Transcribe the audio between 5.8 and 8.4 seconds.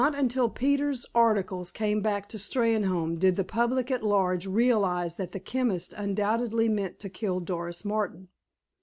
undoubtedly meant to kill Doris Martin.